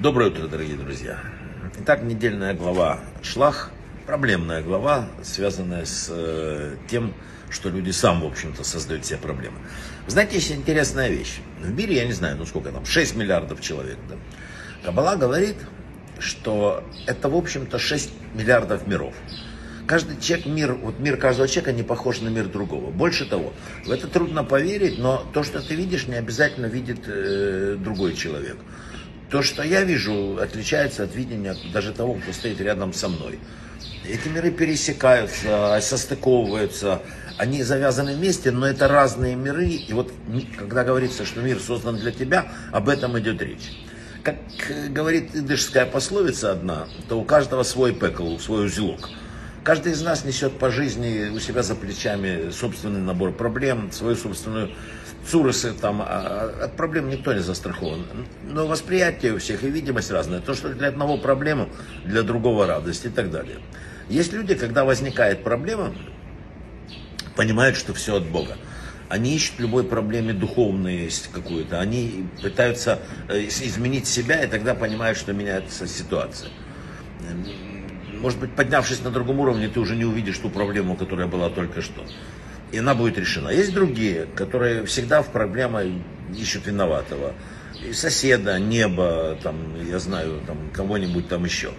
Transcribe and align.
Доброе 0.00 0.30
утро, 0.30 0.48
дорогие 0.48 0.78
друзья. 0.78 1.18
Итак, 1.80 2.02
недельная 2.02 2.54
глава 2.54 3.00
«Шлах», 3.20 3.70
проблемная 4.06 4.62
глава, 4.62 5.06
связанная 5.22 5.84
с 5.84 6.08
э, 6.08 6.76
тем, 6.88 7.12
что 7.50 7.68
люди 7.68 7.90
сам, 7.90 8.22
в 8.22 8.24
общем-то, 8.24 8.64
создают 8.64 9.04
себе 9.04 9.18
проблемы. 9.18 9.58
Знаете, 10.06 10.36
есть 10.36 10.52
интересная 10.52 11.10
вещь. 11.10 11.40
В 11.60 11.70
мире, 11.70 11.96
я 11.96 12.06
не 12.06 12.14
знаю, 12.14 12.38
ну 12.38 12.46
сколько 12.46 12.70
там, 12.70 12.86
6 12.86 13.14
миллиардов 13.14 13.60
человек. 13.60 13.98
Да? 14.08 14.14
Кабала 14.82 15.16
говорит, 15.16 15.56
что 16.18 16.82
это, 17.06 17.28
в 17.28 17.36
общем-то, 17.36 17.78
6 17.78 18.10
миллиардов 18.32 18.86
миров. 18.86 19.12
Каждый 19.86 20.18
человек, 20.18 20.46
мир, 20.46 20.72
вот 20.72 20.98
мир 20.98 21.18
каждого 21.18 21.46
человека 21.46 21.72
не 21.72 21.82
похож 21.82 22.22
на 22.22 22.30
мир 22.30 22.46
другого. 22.46 22.90
Больше 22.90 23.28
того, 23.28 23.52
в 23.84 23.90
это 23.90 24.08
трудно 24.08 24.44
поверить, 24.44 24.98
но 24.98 25.22
то, 25.34 25.42
что 25.42 25.60
ты 25.60 25.74
видишь, 25.74 26.06
не 26.06 26.14
обязательно 26.14 26.66
видит 26.66 27.00
э, 27.06 27.76
другой 27.78 28.14
человек. 28.14 28.56
То, 29.30 29.42
что 29.42 29.62
я 29.62 29.84
вижу, 29.84 30.38
отличается 30.40 31.04
от 31.04 31.14
видения 31.14 31.56
даже 31.72 31.92
того, 31.92 32.14
кто 32.14 32.32
стоит 32.32 32.60
рядом 32.60 32.92
со 32.92 33.08
мной. 33.08 33.38
Эти 34.04 34.28
миры 34.28 34.50
пересекаются, 34.50 35.78
состыковываются, 35.80 37.00
они 37.38 37.62
завязаны 37.62 38.16
вместе, 38.16 38.50
но 38.50 38.66
это 38.66 38.88
разные 38.88 39.36
миры. 39.36 39.68
И 39.68 39.92
вот 39.92 40.12
когда 40.58 40.82
говорится, 40.82 41.24
что 41.24 41.40
мир 41.42 41.60
создан 41.60 41.96
для 41.96 42.10
тебя, 42.10 42.48
об 42.72 42.88
этом 42.88 43.18
идет 43.20 43.40
речь. 43.40 43.70
Как 44.24 44.36
говорит 44.88 45.34
идышская 45.34 45.86
пословица 45.86 46.50
одна, 46.50 46.88
то 47.08 47.18
у 47.18 47.24
каждого 47.24 47.62
свой 47.62 47.94
пекл, 47.94 48.36
свой 48.38 48.66
узелок. 48.66 49.08
Каждый 49.62 49.92
из 49.92 50.02
нас 50.02 50.24
несет 50.24 50.58
по 50.58 50.70
жизни 50.70 51.28
у 51.28 51.38
себя 51.38 51.62
за 51.62 51.74
плечами 51.74 52.50
собственный 52.50 53.00
набор 53.00 53.32
проблем, 53.32 53.92
свою 53.92 54.16
собственную 54.16 54.70
цуросы, 55.26 55.72
там, 55.72 56.02
а, 56.02 56.06
а 56.60 56.64
от 56.64 56.76
проблем 56.76 57.08
никто 57.08 57.32
не 57.32 57.40
застрахован. 57.40 58.06
Но 58.44 58.66
восприятие 58.66 59.34
у 59.34 59.38
всех 59.38 59.64
и 59.64 59.70
видимость 59.70 60.10
разная. 60.10 60.40
То, 60.40 60.54
что 60.54 60.70
для 60.70 60.88
одного 60.88 61.16
проблема, 61.18 61.68
для 62.04 62.22
другого 62.22 62.66
радость 62.66 63.06
и 63.06 63.08
так 63.08 63.30
далее. 63.30 63.58
Есть 64.08 64.32
люди, 64.32 64.54
когда 64.54 64.84
возникает 64.84 65.44
проблема, 65.44 65.94
понимают, 67.36 67.76
что 67.76 67.94
все 67.94 68.16
от 68.16 68.26
Бога. 68.26 68.56
Они 69.08 69.34
ищут 69.34 69.58
любой 69.58 69.84
проблеме 69.84 70.32
духовность 70.32 71.30
какую-то. 71.32 71.80
Они 71.80 72.26
пытаются 72.42 73.00
э, 73.28 73.40
изменить 73.40 74.06
себя, 74.06 74.44
и 74.44 74.46
тогда 74.46 74.74
понимают, 74.74 75.18
что 75.18 75.32
меняется 75.32 75.86
ситуация 75.86 76.50
может 78.20 78.38
быть, 78.38 78.52
поднявшись 78.52 79.02
на 79.02 79.10
другом 79.10 79.40
уровне, 79.40 79.68
ты 79.68 79.80
уже 79.80 79.96
не 79.96 80.04
увидишь 80.04 80.38
ту 80.38 80.50
проблему, 80.50 80.96
которая 80.96 81.26
была 81.26 81.48
только 81.50 81.80
что. 81.80 82.04
И 82.72 82.78
она 82.78 82.94
будет 82.94 83.18
решена. 83.18 83.48
Есть 83.48 83.72
другие, 83.72 84.26
которые 84.34 84.84
всегда 84.84 85.22
в 85.22 85.28
проблемах 85.30 85.84
ищут 86.36 86.66
виноватого. 86.66 87.34
И 87.84 87.92
соседа, 87.92 88.58
небо, 88.58 89.38
там, 89.42 89.56
я 89.88 89.98
знаю, 89.98 90.40
там, 90.46 90.58
кого-нибудь 90.72 91.28
там 91.28 91.44
еще. 91.44 91.72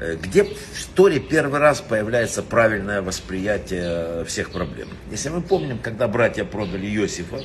Э, 0.00 0.16
где 0.16 0.44
в 0.44 0.78
истории 0.78 1.18
первый 1.18 1.58
раз 1.58 1.80
появляется 1.80 2.42
правильное 2.42 3.02
восприятие 3.02 4.24
всех 4.26 4.50
проблем? 4.50 4.88
Если 5.10 5.28
мы 5.30 5.40
помним, 5.40 5.78
когда 5.78 6.06
братья 6.06 6.44
продали 6.44 6.86
Иосифа, 6.86 7.40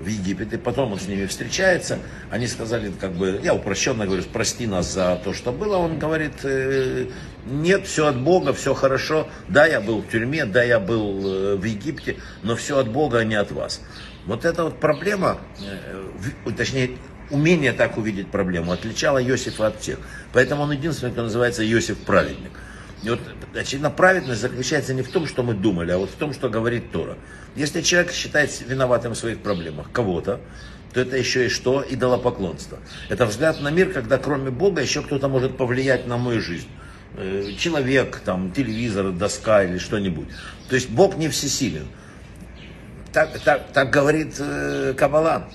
в 0.00 0.06
Египет, 0.06 0.52
и 0.52 0.56
потом 0.56 0.92
он 0.92 0.98
с 0.98 1.06
ними 1.06 1.26
встречается. 1.26 1.98
Они 2.30 2.46
сказали, 2.46 2.90
как 2.90 3.12
бы, 3.12 3.38
я 3.42 3.54
упрощенно 3.54 4.06
говорю, 4.06 4.22
прости 4.32 4.66
нас 4.66 4.92
за 4.92 5.20
то, 5.22 5.34
что 5.34 5.52
было. 5.52 5.76
Он 5.76 5.98
говорит, 5.98 6.32
«Э, 6.42 7.06
нет, 7.46 7.86
все 7.86 8.06
от 8.06 8.18
Бога, 8.18 8.52
все 8.52 8.74
хорошо. 8.74 9.28
Да, 9.48 9.66
я 9.66 9.80
был 9.80 10.00
в 10.00 10.08
тюрьме, 10.08 10.46
да, 10.46 10.62
я 10.62 10.80
был 10.80 11.20
э, 11.26 11.56
в 11.56 11.64
Египте, 11.64 12.16
но 12.42 12.56
все 12.56 12.78
от 12.78 12.88
Бога, 12.88 13.18
а 13.18 13.24
не 13.24 13.34
от 13.34 13.52
вас. 13.52 13.82
Вот 14.26 14.44
эта 14.44 14.64
вот 14.64 14.80
проблема, 14.80 15.38
э, 15.60 16.50
точнее, 16.56 16.92
умение 17.30 17.72
так 17.72 17.98
увидеть 17.98 18.30
проблему 18.30 18.72
отличало 18.72 19.22
Иосифа 19.22 19.68
от 19.68 19.80
всех. 19.80 19.98
Поэтому 20.32 20.62
он 20.62 20.72
единственный, 20.72 21.12
кто 21.12 21.22
называется 21.22 21.64
Иосиф 21.70 21.98
праведник. 21.98 22.52
И 23.02 23.08
вот, 23.08 23.20
очевидно, 23.54 23.90
праведность 23.90 24.40
заключается 24.40 24.92
не 24.92 25.02
в 25.02 25.10
том, 25.10 25.26
что 25.26 25.42
мы 25.42 25.54
думали, 25.54 25.92
а 25.92 25.98
вот 25.98 26.10
в 26.10 26.14
том, 26.14 26.34
что 26.34 26.48
говорит 26.50 26.92
Тора. 26.92 27.16
Если 27.56 27.80
человек 27.80 28.12
считает 28.12 28.50
виноватым 28.66 29.12
в 29.12 29.18
своих 29.18 29.38
проблемах 29.38 29.90
кого-то, 29.90 30.40
то 30.92 31.00
это 31.00 31.16
еще 31.16 31.46
и 31.46 31.48
что? 31.48 31.84
Идолопоклонство. 31.88 32.78
Это 33.08 33.24
взгляд 33.26 33.60
на 33.60 33.70
мир, 33.70 33.92
когда 33.92 34.18
кроме 34.18 34.50
Бога 34.50 34.82
еще 34.82 35.02
кто-то 35.02 35.28
может 35.28 35.56
повлиять 35.56 36.06
на 36.06 36.18
мою 36.18 36.40
жизнь. 36.40 36.68
Э, 37.16 37.52
человек, 37.58 38.20
там, 38.24 38.52
телевизор, 38.52 39.12
доска 39.12 39.64
или 39.64 39.78
что-нибудь. 39.78 40.28
То 40.68 40.74
есть 40.74 40.90
Бог 40.90 41.16
не 41.16 41.28
всесилен. 41.28 41.86
Так, 43.12 43.38
так, 43.40 43.72
так 43.72 43.90
говорит 43.90 44.36
э, 44.38 44.94
Каббала. 44.96 45.48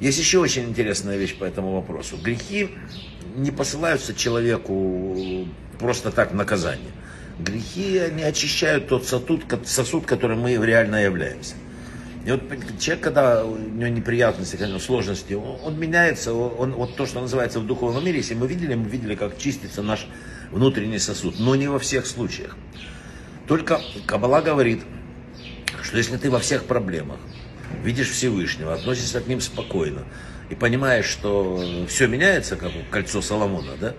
Есть 0.00 0.18
еще 0.18 0.38
очень 0.38 0.64
интересная 0.64 1.16
вещь 1.16 1.36
по 1.36 1.44
этому 1.44 1.74
вопросу. 1.74 2.16
Грехи 2.16 2.70
не 3.36 3.50
посылаются 3.50 4.14
человеку 4.14 5.46
просто 5.80 6.10
так 6.10 6.32
наказание. 6.32 6.92
Грехи, 7.38 7.98
они 7.98 8.22
очищают 8.22 8.88
тот 8.88 9.06
сосуд, 9.06 9.44
сосуд 9.64 10.06
которым 10.06 10.40
мы 10.40 10.54
реально 10.54 11.02
являемся. 11.02 11.54
И 12.26 12.30
вот 12.30 12.42
человек, 12.78 13.02
когда 13.02 13.44
у 13.46 13.56
него 13.56 13.88
неприятности, 13.88 14.56
когда 14.56 14.78
сложности, 14.78 15.32
он, 15.32 15.58
он 15.64 15.80
меняется, 15.80 16.34
он, 16.34 16.72
вот 16.72 16.96
то, 16.96 17.06
что 17.06 17.20
называется 17.20 17.60
в 17.60 17.66
духовном 17.66 18.04
мире, 18.04 18.18
если 18.18 18.34
мы 18.34 18.46
видели, 18.46 18.74
мы 18.74 18.88
видели, 18.88 19.14
как 19.14 19.38
чистится 19.38 19.82
наш 19.82 20.06
внутренний 20.50 20.98
сосуд, 20.98 21.36
но 21.38 21.54
не 21.54 21.68
во 21.68 21.78
всех 21.78 22.06
случаях. 22.06 22.56
Только 23.48 23.80
Кабала 24.06 24.42
говорит, 24.42 24.82
что 25.82 25.96
если 25.96 26.18
ты 26.18 26.30
во 26.30 26.40
всех 26.40 26.64
проблемах 26.64 27.18
видишь 27.82 28.10
Всевышнего, 28.10 28.74
относишься 28.74 29.20
к 29.20 29.26
ним 29.26 29.40
спокойно 29.40 30.04
и 30.50 30.54
понимаешь, 30.56 31.06
что 31.06 31.64
все 31.88 32.08
меняется, 32.08 32.56
как 32.56 32.72
кольцо 32.90 33.22
Соломона, 33.22 33.76
да, 33.80 33.94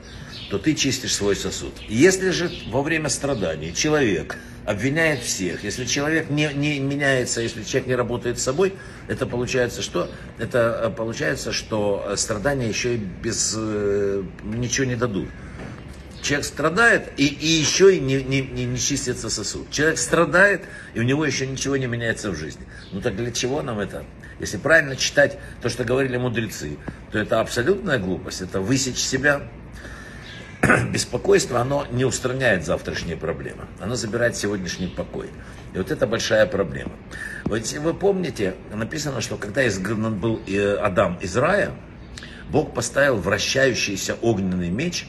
то 0.50 0.60
ты 0.60 0.76
чистишь 0.76 1.16
свой 1.16 1.36
сосуд. 1.36 1.74
Если 1.88 2.30
же 2.32 2.52
во 2.68 2.82
время 2.82 3.08
страданий 3.08 3.74
человек 3.74 4.38
обвиняет 4.66 5.22
всех, 5.22 5.64
если 5.64 5.86
человек 5.86 6.30
не, 6.30 6.54
не 6.54 6.80
меняется, 6.80 7.42
если 7.42 7.64
человек 7.64 7.88
не 7.88 7.96
работает 7.96 8.38
с 8.38 8.44
собой, 8.44 8.74
это 9.08 9.26
получается 9.26 9.82
что? 9.82 10.12
Это 10.38 10.82
э, 10.84 10.90
получается, 10.90 11.54
что 11.54 12.14
страдания 12.18 12.68
еще 12.68 12.96
и 12.96 12.98
без 12.98 13.56
э, 13.58 14.24
ничего 14.44 14.86
не 14.86 14.96
дадут. 14.96 15.30
Человек 16.22 16.46
страдает, 16.46 17.14
и, 17.18 17.26
и 17.26 17.48
еще 17.48 17.96
и 17.96 18.00
не, 18.00 18.22
не, 18.22 18.42
не, 18.42 18.66
не 18.66 18.78
чистится 18.78 19.30
сосуд. 19.30 19.72
Человек 19.72 19.98
страдает, 19.98 20.66
и 20.94 21.00
у 21.00 21.04
него 21.04 21.26
еще 21.26 21.48
ничего 21.48 21.78
не 21.78 21.88
меняется 21.88 22.30
в 22.30 22.36
жизни. 22.36 22.68
Ну 22.92 23.02
так 23.02 23.16
для 23.16 23.32
чего 23.32 23.62
нам 23.62 23.80
это? 23.80 24.06
Если 24.41 24.57
правильно 24.57 24.96
читать 24.96 25.38
то, 25.62 25.69
что 25.69 25.84
говорили 25.84 26.18
мудрецы, 26.18 26.79
то 27.12 27.19
это 27.19 27.40
абсолютная 27.41 28.00
глупость. 28.00 28.41
Это 28.41 28.59
высечь 28.59 28.97
себя, 28.97 29.44
беспокойство, 30.91 31.59
оно 31.59 31.85
не 31.91 32.06
устраняет 32.06 32.66
завтрашние 32.66 33.16
проблемы. 33.16 33.68
Оно 33.79 33.94
забирает 33.94 34.35
сегодняшний 34.35 34.88
покой. 34.88 35.29
И 35.75 35.78
вот 35.78 35.91
это 35.91 36.07
большая 36.07 36.47
проблема. 36.47 36.94
Вот 37.46 37.72
вы 37.72 37.94
помните, 37.94 38.56
написано, 38.74 39.22
что 39.22 39.38
когда 39.38 39.68
изгнан 39.68 40.18
был 40.18 40.41
э, 40.47 40.73
Адам 40.73 41.19
из 41.22 41.38
рая, 41.38 41.72
Бог 42.50 42.73
поставил 42.73 43.18
вращающийся 43.18 44.16
огненный 44.23 44.72
меч, 44.72 45.08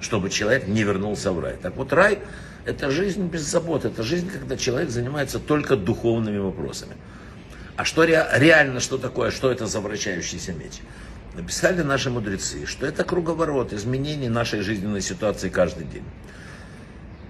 чтобы 0.00 0.30
человек 0.30 0.66
не 0.66 0.82
вернулся 0.82 1.30
в 1.30 1.38
рай. 1.38 1.54
Так 1.62 1.76
вот, 1.76 1.92
рай– 1.92 2.18
это 2.64 2.90
жизнь 2.90 3.28
без 3.28 3.42
забот, 3.42 3.84
это 3.84 4.02
жизнь, 4.02 4.28
когда 4.28 4.56
человек 4.56 4.90
занимается 4.90 5.38
только 5.38 5.76
духовными 5.76 6.38
вопросами. 6.38 6.96
А 7.78 7.84
что 7.84 8.02
реально, 8.02 8.80
что 8.80 8.98
такое, 8.98 9.30
что 9.30 9.52
это 9.52 9.68
за 9.68 9.80
вращающийся 9.80 10.52
меч? 10.52 10.80
Написали 11.34 11.82
наши 11.82 12.10
мудрецы, 12.10 12.66
что 12.66 12.84
это 12.84 13.04
круговорот 13.04 13.72
изменений 13.72 14.28
нашей 14.28 14.62
жизненной 14.62 15.00
ситуации 15.00 15.48
каждый 15.48 15.86
день. 15.86 16.02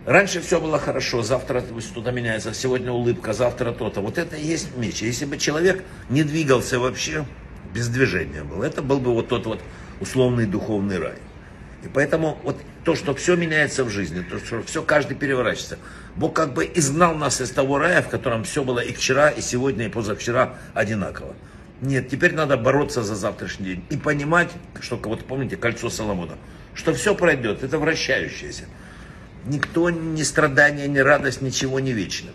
Раньше 0.06 0.40
все 0.40 0.58
было 0.58 0.78
хорошо, 0.78 1.22
завтра 1.22 1.62
что-то 1.80 2.12
меняется, 2.12 2.54
сегодня 2.54 2.90
улыбка, 2.90 3.34
завтра 3.34 3.72
то-то. 3.72 4.00
Вот 4.00 4.16
это 4.16 4.36
и 4.36 4.42
есть 4.46 4.74
меч. 4.74 5.02
Если 5.02 5.26
бы 5.26 5.36
человек 5.36 5.84
не 6.08 6.22
двигался 6.22 6.80
вообще, 6.80 7.26
без 7.74 7.88
движения 7.88 8.42
был, 8.42 8.62
это 8.62 8.80
был 8.80 9.00
бы 9.00 9.12
вот 9.12 9.28
тот 9.28 9.44
вот 9.44 9.60
условный 10.00 10.46
духовный 10.46 10.98
рай. 10.98 11.18
И 11.84 11.88
поэтому 11.88 12.38
вот 12.42 12.56
то, 12.88 12.94
что 12.94 13.14
все 13.14 13.36
меняется 13.36 13.84
в 13.84 13.90
жизни, 13.90 14.22
то, 14.22 14.38
что 14.38 14.62
все 14.62 14.82
каждый 14.82 15.14
переворачивается. 15.14 15.76
Бог 16.16 16.34
как 16.34 16.54
бы 16.54 16.64
изгнал 16.74 17.14
нас 17.14 17.38
из 17.42 17.50
того 17.50 17.76
рая, 17.76 18.00
в 18.00 18.08
котором 18.08 18.44
все 18.44 18.64
было 18.64 18.80
и 18.80 18.94
вчера, 18.94 19.28
и 19.28 19.42
сегодня, 19.42 19.84
и 19.84 19.88
позавчера 19.90 20.54
одинаково. 20.72 21.34
Нет, 21.82 22.08
теперь 22.08 22.32
надо 22.32 22.56
бороться 22.56 23.02
за 23.02 23.14
завтрашний 23.14 23.66
день 23.66 23.84
и 23.90 23.98
понимать, 23.98 24.48
что, 24.80 24.96
вот 24.96 25.26
помните, 25.26 25.58
кольцо 25.58 25.90
Соломона, 25.90 26.38
что 26.72 26.94
все 26.94 27.14
пройдет, 27.14 27.62
это 27.62 27.76
вращающееся. 27.76 28.64
Никто, 29.44 29.90
ни 29.90 30.22
страдания, 30.22 30.88
ни 30.88 30.98
радость, 30.98 31.42
ничего 31.42 31.80
не 31.80 31.92
вечно. 31.92 32.30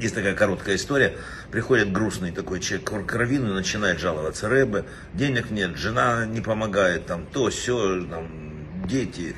Есть 0.00 0.16
такая 0.16 0.34
короткая 0.34 0.74
история. 0.74 1.14
Приходит 1.52 1.92
грустный 1.92 2.32
такой 2.32 2.58
человек 2.58 3.06
к 3.06 3.14
Равину 3.14 3.52
и 3.52 3.54
начинает 3.54 4.00
жаловаться. 4.00 4.48
Рэбе, 4.48 4.86
денег 5.12 5.52
нет, 5.52 5.76
жена 5.76 6.26
не 6.26 6.40
помогает, 6.40 7.06
там 7.06 7.26
то, 7.32 7.48
все, 7.48 8.04
там, 8.10 8.43
дети, 8.86 9.34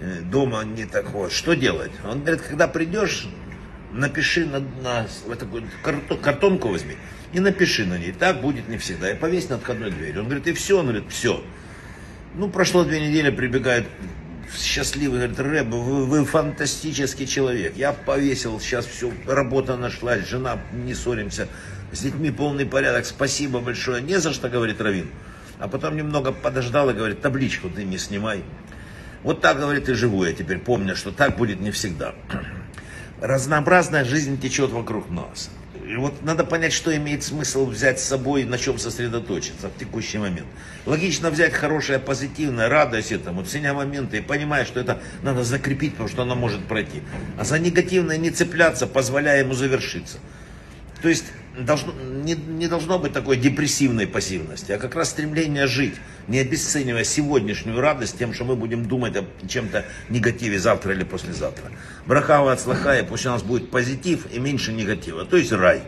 э, 0.00 0.20
дома 0.20 0.64
не 0.64 0.86
так 0.86 1.10
вот. 1.10 1.32
Что 1.32 1.54
делать? 1.54 1.92
Он 2.04 2.20
говорит, 2.20 2.42
когда 2.42 2.68
придешь, 2.68 3.28
напиши 3.92 4.46
на, 4.46 4.60
на 4.60 5.06
вот 5.26 5.38
такую 5.38 5.64
картонку 6.22 6.68
возьми 6.68 6.96
и 7.32 7.40
напиши 7.40 7.84
на 7.84 7.98
ней. 7.98 8.12
Так 8.12 8.40
будет 8.40 8.68
не 8.68 8.78
всегда. 8.78 9.10
И 9.10 9.16
повесь 9.16 9.48
над 9.48 9.62
входной 9.62 9.90
дверью. 9.90 10.20
Он 10.20 10.26
говорит, 10.26 10.46
и 10.46 10.52
все. 10.52 10.78
Он 10.78 10.86
говорит, 10.86 11.04
все. 11.08 11.42
Ну, 12.34 12.48
прошло 12.48 12.84
две 12.84 13.00
недели, 13.00 13.30
прибегает 13.30 13.86
счастливый, 14.54 15.18
говорит, 15.18 15.38
Рэб, 15.38 15.68
вы, 15.68 16.06
вы 16.06 16.24
фантастический 16.24 17.26
человек. 17.26 17.76
Я 17.76 17.92
повесил, 17.92 18.60
сейчас 18.60 18.86
все, 18.86 19.12
работа 19.26 19.76
нашлась, 19.76 20.26
жена, 20.26 20.58
не 20.72 20.94
ссоримся, 20.94 21.48
с 21.92 22.00
детьми 22.00 22.30
полный 22.30 22.66
порядок, 22.66 23.06
спасибо 23.06 23.60
большое. 23.60 24.02
Не 24.02 24.20
за 24.20 24.32
что, 24.32 24.48
говорит 24.48 24.80
Равин. 24.80 25.08
А 25.58 25.68
потом 25.68 25.96
немного 25.96 26.32
подождал 26.32 26.90
и 26.90 26.92
говорит, 26.92 27.22
табличку 27.22 27.70
ты 27.70 27.84
не 27.84 27.98
снимай. 27.98 28.42
Вот 29.26 29.40
так, 29.40 29.58
говорит, 29.58 29.88
и 29.88 29.94
живу 29.94 30.24
я 30.24 30.32
теперь, 30.32 30.58
помня, 30.58 30.94
что 30.94 31.10
так 31.10 31.36
будет 31.36 31.58
не 31.58 31.72
всегда. 31.72 32.14
Разнообразная 33.20 34.04
жизнь 34.04 34.40
течет 34.40 34.70
вокруг 34.70 35.10
нас. 35.10 35.50
И 35.84 35.96
вот 35.96 36.22
надо 36.22 36.44
понять, 36.44 36.72
что 36.72 36.96
имеет 36.96 37.24
смысл 37.24 37.66
взять 37.66 37.98
с 37.98 38.04
собой, 38.04 38.44
на 38.44 38.56
чем 38.56 38.78
сосредоточиться 38.78 39.68
в 39.68 39.76
текущий 39.76 40.18
момент. 40.18 40.46
Логично 40.84 41.30
взять 41.30 41.54
хорошее, 41.54 41.98
позитивное, 41.98 42.68
радость 42.68 43.10
этому, 43.10 43.44
ценя 43.44 43.74
моменты 43.74 44.18
и 44.18 44.20
понимая, 44.20 44.64
что 44.64 44.78
это 44.78 45.02
надо 45.24 45.42
закрепить, 45.42 45.94
потому 45.94 46.08
что 46.08 46.22
оно 46.22 46.36
может 46.36 46.64
пройти. 46.64 47.02
А 47.36 47.42
за 47.42 47.58
негативное 47.58 48.18
не 48.18 48.30
цепляться, 48.30 48.86
позволяя 48.86 49.40
ему 49.40 49.54
завершиться. 49.54 50.18
То 51.02 51.08
есть 51.08 51.24
должно, 51.58 51.92
не, 51.92 52.34
не 52.34 52.68
должно 52.68 52.98
быть 52.98 53.12
такой 53.12 53.36
депрессивной 53.36 54.06
пассивности, 54.06 54.72
а 54.72 54.78
как 54.78 54.94
раз 54.94 55.10
стремление 55.10 55.66
жить, 55.66 55.94
не 56.28 56.38
обесценивая 56.38 57.04
сегодняшнюю 57.04 57.80
радость 57.80 58.18
тем, 58.18 58.34
что 58.34 58.44
мы 58.44 58.56
будем 58.56 58.86
думать 58.86 59.16
о 59.16 59.24
чем-то 59.46 59.84
негативе 60.08 60.58
завтра 60.58 60.92
или 60.92 61.04
послезавтра. 61.04 61.70
Брахава 62.06 62.52
от 62.52 62.60
слаха, 62.60 62.98
и 62.98 63.04
пусть 63.04 63.26
у 63.26 63.30
нас 63.30 63.42
будет 63.42 63.70
позитив 63.70 64.26
и 64.32 64.38
меньше 64.38 64.72
негатива, 64.72 65.24
то 65.24 65.36
есть 65.36 65.52
рай. 65.52 65.82